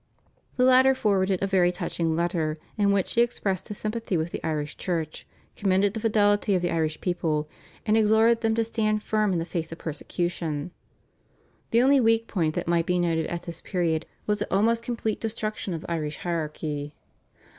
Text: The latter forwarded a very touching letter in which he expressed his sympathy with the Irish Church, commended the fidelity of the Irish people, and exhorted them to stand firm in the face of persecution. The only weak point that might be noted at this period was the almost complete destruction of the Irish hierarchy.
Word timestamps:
The 0.57 0.63
latter 0.65 0.95
forwarded 0.95 1.43
a 1.43 1.45
very 1.45 1.71
touching 1.71 2.15
letter 2.15 2.57
in 2.75 2.91
which 2.91 3.13
he 3.13 3.21
expressed 3.21 3.67
his 3.67 3.77
sympathy 3.77 4.17
with 4.17 4.31
the 4.31 4.43
Irish 4.43 4.75
Church, 4.75 5.27
commended 5.55 5.93
the 5.93 5.99
fidelity 5.99 6.55
of 6.55 6.63
the 6.63 6.71
Irish 6.71 6.99
people, 7.01 7.47
and 7.85 7.95
exhorted 7.95 8.41
them 8.41 8.55
to 8.55 8.63
stand 8.63 9.03
firm 9.03 9.31
in 9.31 9.37
the 9.37 9.45
face 9.45 9.71
of 9.71 9.77
persecution. 9.77 10.71
The 11.69 11.83
only 11.83 11.99
weak 11.99 12.25
point 12.27 12.55
that 12.55 12.67
might 12.67 12.87
be 12.87 12.97
noted 12.97 13.27
at 13.27 13.43
this 13.43 13.61
period 13.61 14.07
was 14.25 14.39
the 14.39 14.51
almost 14.51 14.81
complete 14.83 15.19
destruction 15.21 15.71
of 15.75 15.81
the 15.81 15.91
Irish 15.91 16.17
hierarchy. 16.17 16.95